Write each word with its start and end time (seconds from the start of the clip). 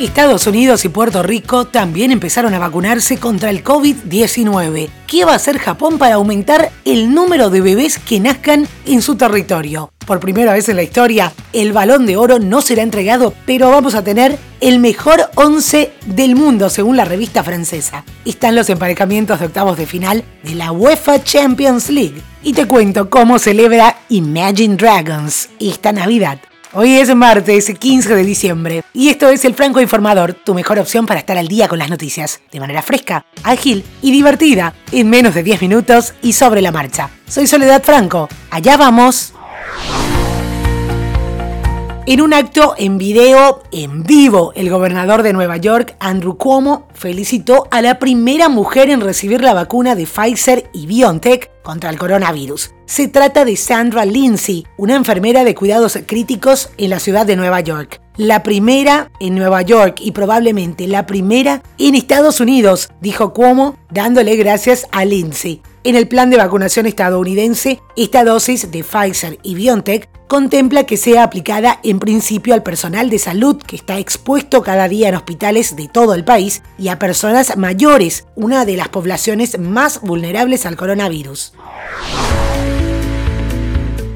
Estados 0.00 0.46
Unidos 0.46 0.86
y 0.86 0.88
Puerto 0.88 1.22
Rico 1.22 1.66
también 1.66 2.10
empezaron 2.10 2.54
a 2.54 2.58
vacunarse 2.58 3.18
contra 3.18 3.50
el 3.50 3.62
COVID-19. 3.62 4.88
¿Qué 5.06 5.24
va 5.26 5.32
a 5.32 5.36
hacer 5.36 5.58
Japón 5.58 5.98
para 5.98 6.14
aumentar 6.14 6.70
el 6.86 7.12
número 7.12 7.50
de 7.50 7.60
bebés 7.60 7.98
que 7.98 8.18
nazcan 8.18 8.66
en 8.86 9.02
su 9.02 9.16
territorio? 9.16 9.92
Por 10.06 10.18
primera 10.18 10.54
vez 10.54 10.70
en 10.70 10.76
la 10.76 10.82
historia, 10.82 11.34
el 11.52 11.72
balón 11.72 12.06
de 12.06 12.16
oro 12.16 12.38
no 12.38 12.62
será 12.62 12.82
entregado, 12.82 13.34
pero 13.44 13.70
vamos 13.70 13.94
a 13.94 14.02
tener 14.02 14.38
el 14.60 14.78
mejor 14.78 15.30
11 15.34 15.92
del 16.06 16.34
mundo, 16.34 16.70
según 16.70 16.96
la 16.96 17.04
revista 17.04 17.44
francesa. 17.44 18.04
Están 18.24 18.56
los 18.56 18.70
emparejamientos 18.70 19.38
de 19.38 19.46
octavos 19.46 19.76
de 19.76 19.86
final 19.86 20.24
de 20.42 20.54
la 20.54 20.72
UEFA 20.72 21.22
Champions 21.22 21.90
League. 21.90 22.22
Y 22.42 22.54
te 22.54 22.66
cuento 22.66 23.10
cómo 23.10 23.38
celebra 23.38 23.98
Imagine 24.08 24.76
Dragons 24.76 25.50
esta 25.58 25.92
Navidad. 25.92 26.40
Hoy 26.72 26.98
es 26.98 27.12
martes 27.16 27.68
15 27.76 28.14
de 28.14 28.22
diciembre 28.22 28.84
y 28.94 29.08
esto 29.08 29.28
es 29.28 29.44
el 29.44 29.54
Franco 29.54 29.80
Informador, 29.80 30.34
tu 30.34 30.54
mejor 30.54 30.78
opción 30.78 31.04
para 31.04 31.18
estar 31.18 31.36
al 31.36 31.48
día 31.48 31.66
con 31.66 31.80
las 31.80 31.90
noticias, 31.90 32.40
de 32.52 32.60
manera 32.60 32.80
fresca, 32.80 33.26
ágil 33.42 33.84
y 34.02 34.12
divertida, 34.12 34.72
en 34.92 35.10
menos 35.10 35.34
de 35.34 35.42
10 35.42 35.62
minutos 35.62 36.14
y 36.22 36.32
sobre 36.32 36.62
la 36.62 36.70
marcha. 36.70 37.10
Soy 37.26 37.48
Soledad 37.48 37.82
Franco, 37.82 38.28
allá 38.52 38.76
vamos. 38.76 39.32
En 42.06 42.20
un 42.20 42.32
acto 42.32 42.74
en 42.78 42.98
video 42.98 43.64
en 43.72 44.04
vivo, 44.04 44.52
el 44.54 44.70
gobernador 44.70 45.24
de 45.24 45.32
Nueva 45.32 45.56
York, 45.56 45.96
Andrew 45.98 46.36
Cuomo, 46.36 46.86
felicitó 46.94 47.66
a 47.72 47.82
la 47.82 47.98
primera 47.98 48.48
mujer 48.48 48.90
en 48.90 49.00
recibir 49.00 49.42
la 49.42 49.54
vacuna 49.54 49.96
de 49.96 50.06
Pfizer 50.06 50.70
y 50.72 50.86
BioNTech 50.86 51.49
contra 51.62 51.90
el 51.90 51.98
coronavirus. 51.98 52.72
Se 52.86 53.08
trata 53.08 53.44
de 53.44 53.56
Sandra 53.56 54.04
Lindsay, 54.04 54.66
una 54.76 54.96
enfermera 54.96 55.44
de 55.44 55.54
cuidados 55.54 55.98
críticos 56.06 56.70
en 56.78 56.90
la 56.90 57.00
ciudad 57.00 57.26
de 57.26 57.36
Nueva 57.36 57.60
York. 57.60 58.00
La 58.16 58.42
primera 58.42 59.10
en 59.20 59.34
Nueva 59.34 59.62
York 59.62 59.98
y 60.00 60.12
probablemente 60.12 60.86
la 60.86 61.06
primera 61.06 61.62
en 61.78 61.94
Estados 61.94 62.40
Unidos, 62.40 62.90
dijo 63.00 63.32
Cuomo, 63.32 63.78
dándole 63.90 64.36
gracias 64.36 64.86
a 64.92 65.04
Lindsay. 65.04 65.62
En 65.82 65.96
el 65.96 66.08
plan 66.08 66.28
de 66.28 66.36
vacunación 66.36 66.84
estadounidense, 66.84 67.80
esta 67.96 68.22
dosis 68.22 68.70
de 68.70 68.84
Pfizer 68.84 69.38
y 69.42 69.54
BioNTech 69.54 70.10
contempla 70.28 70.84
que 70.84 70.98
sea 70.98 71.22
aplicada 71.24 71.80
en 71.82 71.98
principio 71.98 72.52
al 72.52 72.62
personal 72.62 73.08
de 73.08 73.18
salud 73.18 73.56
que 73.56 73.76
está 73.76 73.98
expuesto 73.98 74.62
cada 74.62 74.88
día 74.88 75.08
en 75.08 75.14
hospitales 75.14 75.76
de 75.76 75.88
todo 75.88 76.12
el 76.12 76.22
país 76.22 76.62
y 76.78 76.88
a 76.88 76.98
personas 76.98 77.56
mayores, 77.56 78.26
una 78.36 78.66
de 78.66 78.76
las 78.76 78.90
poblaciones 78.90 79.58
más 79.58 80.02
vulnerables 80.02 80.66
al 80.66 80.76
coronavirus. 80.76 81.54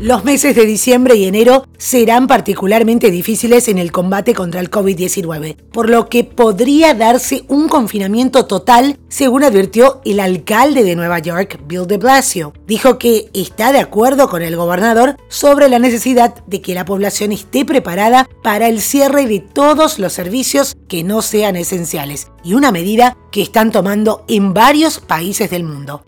Los 0.04 0.22
meses 0.22 0.54
de 0.54 0.66
diciembre 0.66 1.16
y 1.16 1.24
enero 1.24 1.66
serán 1.78 2.26
particularmente 2.26 3.10
difíciles 3.10 3.68
en 3.68 3.78
el 3.78 3.90
combate 3.90 4.34
contra 4.34 4.60
el 4.60 4.70
COVID-19, 4.70 5.56
por 5.72 5.88
lo 5.88 6.10
que 6.10 6.24
podría 6.24 6.92
darse 6.92 7.46
un 7.48 7.70
confinamiento 7.70 8.44
total, 8.44 8.98
según 9.08 9.44
advirtió 9.44 10.02
el 10.04 10.20
alcalde 10.20 10.84
de 10.84 10.94
Nueva 10.94 11.20
York, 11.20 11.58
Bill 11.66 11.86
de 11.86 11.96
Blasio. 11.96 12.52
Dijo 12.66 12.98
que 12.98 13.30
está 13.32 13.72
de 13.72 13.78
acuerdo 13.78 14.28
con 14.28 14.42
el 14.42 14.56
gobernador 14.56 15.16
sobre 15.28 15.70
la 15.70 15.78
necesidad 15.78 16.34
de 16.44 16.60
que 16.60 16.74
la 16.74 16.84
población 16.84 17.32
esté 17.32 17.64
preparada 17.64 18.28
para 18.42 18.68
el 18.68 18.82
cierre 18.82 19.24
de 19.24 19.40
todos 19.40 19.98
los 19.98 20.12
servicios 20.12 20.76
que 20.86 21.02
no 21.02 21.22
sean 21.22 21.56
esenciales, 21.56 22.30
y 22.44 22.52
una 22.52 22.72
medida 22.72 23.16
que 23.32 23.40
están 23.40 23.72
tomando 23.72 24.26
en 24.28 24.52
varios 24.52 25.00
países 25.00 25.48
del 25.48 25.64
mundo. 25.64 26.04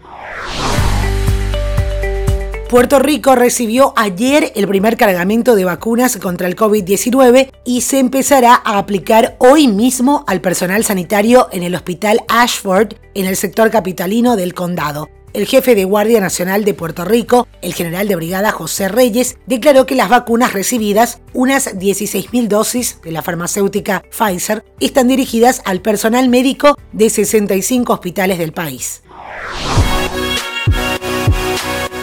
Puerto 2.69 2.98
Rico 2.98 3.36
recibió 3.36 3.92
ayer 3.95 4.50
el 4.56 4.67
primer 4.67 4.97
cargamento 4.97 5.55
de 5.55 5.64
vacunas 5.64 6.17
contra 6.17 6.48
el 6.48 6.56
COVID-19 6.56 7.53
y 7.64 7.83
se 7.83 8.00
empezará 8.00 8.61
a 8.64 8.78
aplicar 8.78 9.36
hoy 9.39 9.69
mismo 9.69 10.25
al 10.27 10.41
personal 10.41 10.83
sanitario 10.83 11.47
en 11.53 11.62
el 11.62 11.77
hospital 11.77 12.22
Ashford, 12.27 12.94
en 13.14 13.27
el 13.27 13.37
sector 13.37 13.70
capitalino 13.70 14.34
del 14.34 14.53
condado. 14.53 15.09
El 15.32 15.47
jefe 15.47 15.76
de 15.76 15.84
Guardia 15.84 16.21
Nacional 16.21 16.65
de 16.65 16.75
Puerto 16.75 17.05
Rico, 17.05 17.47
el 17.62 17.72
general 17.72 18.09
de 18.09 18.16
brigada 18.16 18.50
José 18.50 18.88
Reyes, 18.88 19.37
declaró 19.47 19.87
que 19.87 19.94
las 19.94 20.09
vacunas 20.09 20.53
recibidas, 20.53 21.21
unas 21.34 21.72
16.000 21.76 22.49
dosis 22.49 23.00
de 23.00 23.12
la 23.12 23.22
farmacéutica 23.22 24.03
Pfizer, 24.10 24.65
están 24.81 25.06
dirigidas 25.06 25.62
al 25.66 25.82
personal 25.82 26.28
médico 26.28 26.76
de 26.93 27.10
65 27.10 27.93
hospitales 27.93 28.38
del 28.38 28.53
país. 28.53 29.03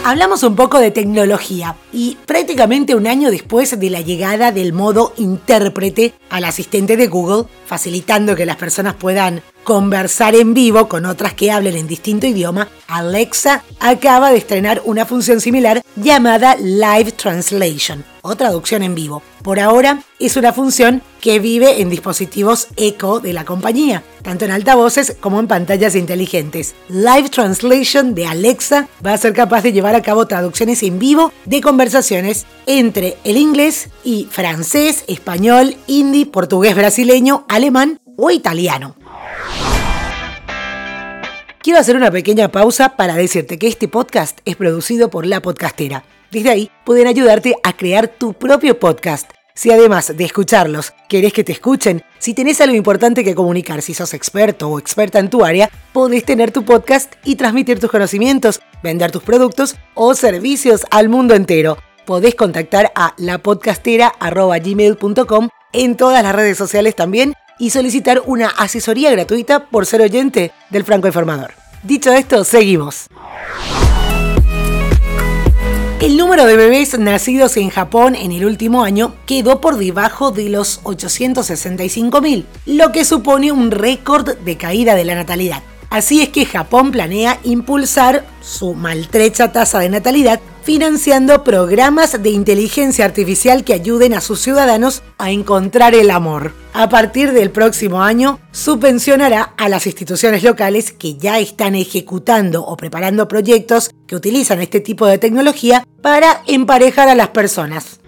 Hablamos 0.06 0.42
un 0.42 0.54
poco 0.54 0.80
de 0.80 0.90
tecnología 0.90 1.76
y 1.90 2.18
prácticamente 2.26 2.94
un 2.94 3.06
año 3.06 3.30
después 3.30 3.80
de 3.80 3.88
la 3.88 4.02
llegada 4.02 4.52
del 4.52 4.74
modo 4.74 5.14
intérprete 5.16 6.12
al 6.28 6.44
asistente 6.44 6.98
de 6.98 7.06
Google, 7.06 7.46
facilitando 7.64 8.36
que 8.36 8.44
las 8.44 8.56
personas 8.56 8.96
puedan 8.96 9.40
conversar 9.64 10.36
en 10.36 10.54
vivo 10.54 10.88
con 10.88 11.06
otras 11.06 11.34
que 11.34 11.50
hablen 11.50 11.76
en 11.76 11.88
distinto 11.88 12.26
idioma, 12.26 12.68
Alexa 12.86 13.64
acaba 13.80 14.30
de 14.30 14.36
estrenar 14.36 14.82
una 14.84 15.06
función 15.06 15.40
similar 15.40 15.82
llamada 15.96 16.56
Live 16.56 17.12
Translation 17.12 18.04
o 18.22 18.36
traducción 18.36 18.82
en 18.82 18.94
vivo. 18.94 19.22
Por 19.42 19.60
ahora 19.60 20.02
es 20.18 20.36
una 20.36 20.52
función 20.52 21.02
que 21.20 21.38
vive 21.38 21.80
en 21.80 21.90
dispositivos 21.90 22.68
Echo 22.76 23.20
de 23.20 23.32
la 23.32 23.44
compañía, 23.44 24.02
tanto 24.22 24.44
en 24.44 24.50
altavoces 24.50 25.16
como 25.20 25.40
en 25.40 25.46
pantallas 25.46 25.94
inteligentes. 25.94 26.74
Live 26.88 27.28
Translation 27.30 28.14
de 28.14 28.26
Alexa 28.26 28.88
va 29.04 29.12
a 29.12 29.18
ser 29.18 29.32
capaz 29.32 29.62
de 29.62 29.72
llevar 29.72 29.94
a 29.94 30.02
cabo 30.02 30.26
traducciones 30.26 30.82
en 30.82 30.98
vivo 30.98 31.32
de 31.44 31.60
conversaciones 31.60 32.46
entre 32.66 33.16
el 33.24 33.36
inglés 33.36 33.90
y 34.04 34.28
francés, 34.30 35.04
español, 35.08 35.76
hindi, 35.86 36.24
portugués 36.24 36.74
brasileño, 36.74 37.44
alemán 37.48 37.98
o 38.16 38.30
italiano. 38.30 38.94
Quiero 41.64 41.80
hacer 41.80 41.96
una 41.96 42.10
pequeña 42.10 42.52
pausa 42.52 42.94
para 42.94 43.14
decirte 43.14 43.58
que 43.58 43.68
este 43.68 43.88
podcast 43.88 44.38
es 44.44 44.54
producido 44.54 45.08
por 45.08 45.24
La 45.24 45.40
Podcastera. 45.40 46.04
Desde 46.30 46.50
ahí 46.50 46.70
pueden 46.84 47.06
ayudarte 47.06 47.56
a 47.62 47.74
crear 47.74 48.06
tu 48.06 48.34
propio 48.34 48.78
podcast. 48.78 49.30
Si 49.54 49.70
además 49.70 50.14
de 50.14 50.24
escucharlos 50.24 50.92
querés 51.08 51.32
que 51.32 51.42
te 51.42 51.52
escuchen, 51.52 52.02
si 52.18 52.34
tenés 52.34 52.60
algo 52.60 52.76
importante 52.76 53.24
que 53.24 53.34
comunicar, 53.34 53.80
si 53.80 53.94
sos 53.94 54.12
experto 54.12 54.68
o 54.68 54.78
experta 54.78 55.18
en 55.18 55.30
tu 55.30 55.42
área, 55.42 55.70
podés 55.94 56.26
tener 56.26 56.52
tu 56.52 56.66
podcast 56.66 57.14
y 57.24 57.36
transmitir 57.36 57.80
tus 57.80 57.90
conocimientos, 57.90 58.60
vender 58.82 59.10
tus 59.10 59.22
productos 59.22 59.76
o 59.94 60.14
servicios 60.14 60.84
al 60.90 61.08
mundo 61.08 61.34
entero. 61.34 61.78
Podés 62.04 62.34
contactar 62.34 62.92
a 62.94 63.14
lapodcastera.gmail.com 63.16 65.48
en 65.72 65.96
todas 65.96 66.22
las 66.22 66.36
redes 66.36 66.58
sociales 66.58 66.94
también 66.94 67.32
y 67.58 67.70
solicitar 67.70 68.22
una 68.26 68.48
asesoría 68.48 69.10
gratuita 69.10 69.66
por 69.66 69.86
ser 69.86 70.02
oyente 70.02 70.52
del 70.70 70.84
Franco 70.84 71.06
Informador. 71.06 71.52
Dicho 71.82 72.12
esto, 72.12 72.44
seguimos. 72.44 73.06
El 76.00 76.18
número 76.18 76.44
de 76.44 76.56
bebés 76.56 76.98
nacidos 76.98 77.56
en 77.56 77.70
Japón 77.70 78.14
en 78.14 78.32
el 78.32 78.44
último 78.44 78.84
año 78.84 79.14
quedó 79.24 79.60
por 79.60 79.78
debajo 79.78 80.32
de 80.32 80.50
los 80.50 80.82
865.000, 80.82 82.44
lo 82.66 82.92
que 82.92 83.06
supone 83.06 83.52
un 83.52 83.70
récord 83.70 84.36
de 84.38 84.56
caída 84.58 84.96
de 84.96 85.04
la 85.04 85.14
natalidad. 85.14 85.62
Así 85.88 86.20
es 86.20 86.28
que 86.28 86.44
Japón 86.44 86.90
planea 86.90 87.38
impulsar 87.44 88.26
su 88.42 88.74
maltrecha 88.74 89.52
tasa 89.52 89.78
de 89.78 89.88
natalidad 89.88 90.40
financiando 90.64 91.44
programas 91.44 92.22
de 92.22 92.30
inteligencia 92.30 93.04
artificial 93.04 93.64
que 93.64 93.74
ayuden 93.74 94.14
a 94.14 94.22
sus 94.22 94.40
ciudadanos 94.40 95.02
a 95.18 95.30
encontrar 95.30 95.94
el 95.94 96.10
amor. 96.10 96.54
A 96.72 96.88
partir 96.88 97.32
del 97.32 97.50
próximo 97.50 98.02
año, 98.02 98.40
subvencionará 98.50 99.52
a 99.58 99.68
las 99.68 99.86
instituciones 99.86 100.42
locales 100.42 100.90
que 100.90 101.16
ya 101.16 101.38
están 101.38 101.74
ejecutando 101.74 102.64
o 102.64 102.76
preparando 102.76 103.28
proyectos 103.28 103.90
que 104.06 104.16
utilizan 104.16 104.60
este 104.62 104.80
tipo 104.80 105.06
de 105.06 105.18
tecnología 105.18 105.86
para 106.00 106.42
emparejar 106.46 107.08
a 107.08 107.14
las 107.14 107.28
personas. 107.28 108.00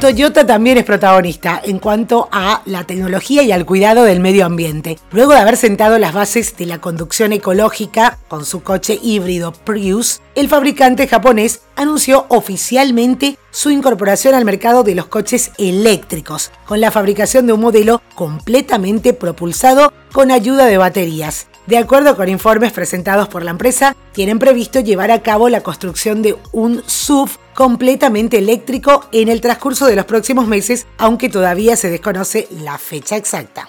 Toyota 0.00 0.46
también 0.46 0.78
es 0.78 0.84
protagonista 0.84 1.60
en 1.62 1.78
cuanto 1.78 2.30
a 2.32 2.62
la 2.64 2.84
tecnología 2.84 3.42
y 3.42 3.52
al 3.52 3.66
cuidado 3.66 4.04
del 4.04 4.18
medio 4.18 4.46
ambiente. 4.46 4.98
Luego 5.12 5.34
de 5.34 5.40
haber 5.40 5.58
sentado 5.58 5.98
las 5.98 6.14
bases 6.14 6.56
de 6.56 6.64
la 6.64 6.80
conducción 6.80 7.34
ecológica 7.34 8.18
con 8.28 8.46
su 8.46 8.62
coche 8.62 8.98
híbrido 9.02 9.52
Prius, 9.52 10.22
el 10.34 10.48
fabricante 10.48 11.06
japonés 11.06 11.60
anunció 11.76 12.24
oficialmente 12.30 13.36
su 13.50 13.68
incorporación 13.68 14.34
al 14.34 14.46
mercado 14.46 14.84
de 14.84 14.94
los 14.94 15.04
coches 15.04 15.50
eléctricos, 15.58 16.50
con 16.64 16.80
la 16.80 16.90
fabricación 16.90 17.46
de 17.46 17.52
un 17.52 17.60
modelo 17.60 18.00
completamente 18.14 19.12
propulsado 19.12 19.92
con 20.12 20.30
ayuda 20.30 20.64
de 20.64 20.78
baterías. 20.78 21.46
De 21.66 21.76
acuerdo 21.76 22.16
con 22.16 22.30
informes 22.30 22.72
presentados 22.72 23.28
por 23.28 23.44
la 23.44 23.50
empresa, 23.50 23.94
tienen 24.12 24.38
previsto 24.38 24.80
llevar 24.80 25.10
a 25.10 25.22
cabo 25.22 25.50
la 25.50 25.60
construcción 25.60 26.22
de 26.22 26.36
un 26.52 26.82
SUV 26.86 27.30
completamente 27.60 28.38
eléctrico 28.38 29.06
en 29.12 29.28
el 29.28 29.42
transcurso 29.42 29.84
de 29.84 29.94
los 29.94 30.06
próximos 30.06 30.46
meses, 30.46 30.86
aunque 30.96 31.28
todavía 31.28 31.76
se 31.76 31.90
desconoce 31.90 32.48
la 32.50 32.78
fecha 32.78 33.18
exacta. 33.18 33.68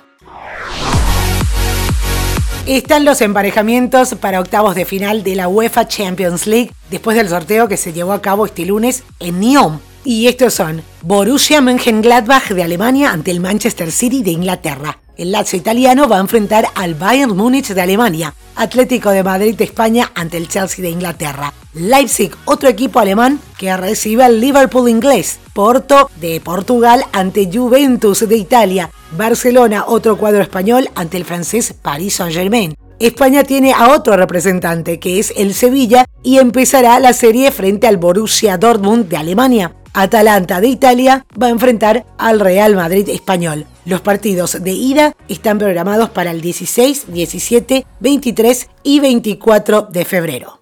Están 2.65 3.03
los 3.03 3.19
emparejamientos 3.19 4.15
para 4.15 4.39
octavos 4.39 4.75
de 4.75 4.85
final 4.85 5.23
de 5.23 5.35
la 5.35 5.49
UEFA 5.49 5.89
Champions 5.89 6.47
League 6.47 6.71
después 6.89 7.17
del 7.17 7.27
sorteo 7.27 7.67
que 7.67 7.75
se 7.75 7.91
llevó 7.91 8.13
a 8.13 8.21
cabo 8.21 8.45
este 8.45 8.65
lunes 8.65 9.03
en 9.19 9.41
Nyon. 9.41 9.81
Y 10.05 10.27
estos 10.27 10.53
son 10.53 10.83
Borussia 11.01 11.59
Mönchengladbach 11.59 12.47
de 12.51 12.63
Alemania 12.63 13.11
ante 13.11 13.31
el 13.31 13.41
Manchester 13.41 13.91
City 13.91 14.23
de 14.23 14.31
Inglaterra. 14.31 15.00
El 15.18 15.31
Lazio 15.31 15.60
italiano 15.60 16.08
va 16.08 16.18
a 16.18 16.22
enfrentar 16.22 16.68
al 16.75 16.96
Bayern 16.96 17.36
Múnich 17.36 17.74
de 17.74 17.81
Alemania, 17.81 18.34
Atlético 18.56 19.12
de 19.12 19.24
Madrid 19.24 19.56
de 19.56 19.66
España 19.66 20.12
ante 20.16 20.38
el 20.38 20.48
Chelsea 20.48 20.84
de 20.84 20.90
Inglaterra, 20.90 21.54
Leipzig, 21.74 22.31
otro 22.46 22.69
equipo 22.69 23.00
alemán 23.00 23.40
que 23.58 23.75
recibe 23.78 24.24
al 24.24 24.40
Liverpool 24.40 24.90
inglés, 24.90 25.40
Porto 25.54 26.10
de 26.19 26.40
Portugal 26.42 27.04
ante 27.13 27.50
Juventus 27.52 28.28
de 28.28 28.36
Italia, 28.36 28.90
Barcelona, 29.18 29.86
otro 29.88 30.18
cuadro 30.18 30.42
español 30.42 30.90
ante 30.96 31.18
el 31.18 31.25
francés 31.25 31.74
Paris 31.81 32.16
Saint-Germain. 32.16 32.75
España 33.00 33.44
tiene 33.44 33.74
a 33.74 33.90
otro 33.90 34.16
representante 34.16 35.00
que 35.00 35.19
es 35.19 35.34
el 35.36 35.54
Sevilla 35.54 36.06
y 36.24 36.38
empezará 36.38 37.00
la 37.00 37.13
serie 37.13 37.52
frente 37.52 37.88
al 37.88 37.98
Borussia 37.98 38.58
Dortmund 38.58 39.08
de 39.08 39.18
Alemania. 39.18 39.75
Atalanta 39.94 40.62
de 40.62 40.68
Italia 40.68 41.25
va 41.42 41.48
a 41.48 41.52
enfrentar 41.52 42.06
al 42.18 42.40
Real 42.40 42.75
Madrid 42.75 43.10
español. 43.10 43.66
Los 43.86 44.01
partidos 44.01 44.63
de 44.63 44.72
ida 44.72 45.16
están 45.28 45.57
programados 45.57 46.10
para 46.10 46.31
el 46.31 46.42
16, 46.42 47.06
17, 47.07 47.86
23 48.00 48.69
y 48.83 49.00
24 49.00 49.88
de 49.92 50.06
febrero. 50.06 50.60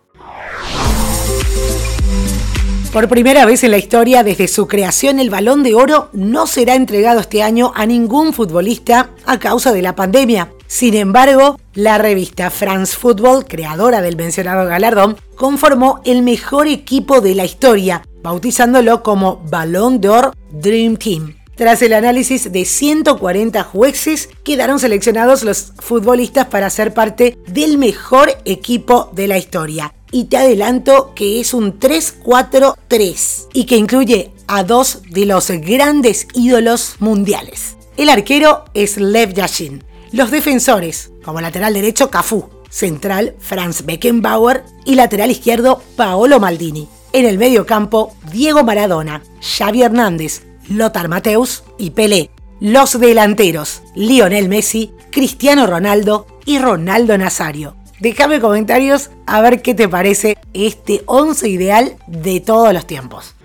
Por 2.94 3.08
primera 3.08 3.46
vez 3.46 3.64
en 3.64 3.72
la 3.72 3.78
historia, 3.78 4.24
desde 4.24 4.48
su 4.48 4.68
creación, 4.68 5.20
el 5.20 5.30
balón 5.30 5.62
de 5.62 5.76
oro 5.76 6.10
no 6.12 6.48
será 6.48 6.74
entregado 6.74 7.20
este 7.20 7.44
año 7.44 7.72
a 7.76 7.86
ningún 7.86 8.34
futbolista 8.34 9.12
a 9.28 9.38
causa 9.38 9.72
de 9.74 9.84
la 9.84 9.96
pandemia. 9.96 10.52
Sin 10.66 10.96
embargo, 10.96 11.60
la 11.76 12.00
revista 12.00 12.50
France 12.50 12.96
Football, 12.98 13.46
creadora 13.46 14.02
del 14.02 14.16
mencionado 14.16 14.68
galardón, 14.68 15.18
conformó 15.36 16.02
el 16.04 16.24
mejor 16.24 16.68
equipo 16.68 17.22
de 17.22 17.36
la 17.36 17.46
historia, 17.46 18.02
bautizándolo 18.24 19.04
como 19.04 19.38
Ballon 19.50 20.02
d'Or 20.02 20.34
Dream 20.52 20.98
Team. 20.98 21.39
Tras 21.60 21.82
el 21.82 21.92
análisis 21.92 22.54
de 22.54 22.64
140 22.64 23.66
jueces, 23.66 24.30
quedaron 24.46 24.80
seleccionados 24.80 25.44
los 25.44 25.74
futbolistas 25.78 26.46
para 26.46 26.70
ser 26.70 26.94
parte 26.94 27.38
del 27.48 27.78
mejor 27.78 28.32
equipo 28.46 29.10
de 29.12 29.28
la 29.28 29.38
historia. 29.38 29.94
Y 30.10 30.28
te 30.28 30.38
adelanto 30.38 31.12
que 31.16 31.42
es 31.42 31.54
un 31.54 31.78
3-4-3 31.78 33.50
y 33.52 33.66
que 33.66 33.76
incluye 33.76 34.32
a 34.48 34.64
dos 34.64 35.02
de 35.10 35.26
los 35.26 35.50
grandes 35.52 36.30
ídolos 36.34 36.96
mundiales. 37.00 37.76
El 37.98 38.08
arquero 38.08 38.64
es 38.74 38.96
Lev 38.96 39.34
Yashin. 39.34 39.84
Los 40.14 40.32
defensores, 40.32 41.12
como 41.26 41.42
lateral 41.42 41.74
derecho 41.74 42.10
Cafú, 42.10 42.50
central 42.70 43.36
Franz 43.38 43.86
Beckenbauer 43.86 44.64
y 44.86 44.96
lateral 44.96 45.30
izquierdo 45.30 45.84
Paolo 45.98 46.40
Maldini. 46.40 46.88
En 47.12 47.26
el 47.26 47.38
medio 47.38 47.66
campo, 47.66 48.16
Diego 48.32 48.64
Maradona, 48.64 49.24
Xavi 49.42 49.82
Hernández, 49.82 50.44
Lothar 50.70 51.10
Mateus 51.10 51.64
y 51.78 51.92
Pelé. 51.92 52.30
Los 52.60 53.00
delanteros, 53.00 53.82
Lionel 53.96 54.50
Messi, 54.50 54.92
Cristiano 55.12 55.66
Ronaldo 55.66 56.28
y 56.46 56.60
Ronaldo 56.60 57.18
Nazario. 57.18 57.76
Déjame 58.00 58.40
comentarios 58.40 59.12
a 59.26 59.42
ver 59.42 59.62
qué 59.62 59.74
te 59.74 59.90
parece 59.90 60.38
este 60.54 61.04
11 61.06 61.50
ideal 61.50 61.96
de 62.08 62.40
todos 62.40 62.74
los 62.74 62.86
tiempos. 62.86 63.36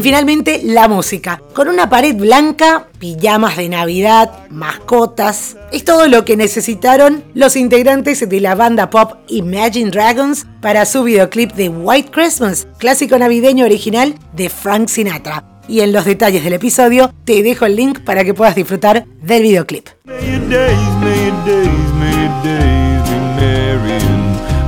Y 0.00 0.02
finalmente 0.02 0.62
la 0.64 0.88
música. 0.88 1.42
Con 1.52 1.68
una 1.68 1.90
pared 1.90 2.16
blanca, 2.16 2.88
pijamas 2.98 3.58
de 3.58 3.68
Navidad, 3.68 4.48
mascotas. 4.48 5.58
Es 5.72 5.84
todo 5.84 6.08
lo 6.08 6.24
que 6.24 6.38
necesitaron 6.38 7.22
los 7.34 7.54
integrantes 7.54 8.26
de 8.26 8.40
la 8.40 8.54
banda 8.54 8.88
pop 8.88 9.18
Imagine 9.28 9.90
Dragons 9.90 10.46
para 10.62 10.86
su 10.86 11.02
videoclip 11.02 11.52
de 11.52 11.68
White 11.68 12.12
Christmas, 12.12 12.66
clásico 12.78 13.18
navideño 13.18 13.66
original 13.66 14.14
de 14.32 14.48
Frank 14.48 14.88
Sinatra. 14.88 15.44
Y 15.68 15.80
en 15.80 15.92
los 15.92 16.06
detalles 16.06 16.44
del 16.44 16.54
episodio 16.54 17.12
te 17.26 17.42
dejo 17.42 17.66
el 17.66 17.76
link 17.76 18.00
para 18.00 18.24
que 18.24 18.32
puedas 18.32 18.54
disfrutar 18.54 19.04
del 19.20 19.42
videoclip. 19.42 19.86